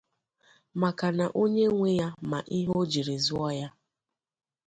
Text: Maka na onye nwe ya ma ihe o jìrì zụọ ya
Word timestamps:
Maka 0.81 1.07
na 1.17 1.25
onye 1.43 1.65
nwe 1.75 1.89
ya 1.99 2.07
ma 2.29 2.39
ihe 2.57 2.71
o 2.81 2.83
jìrì 2.91 3.17
zụọ 3.25 3.49
ya 3.59 3.69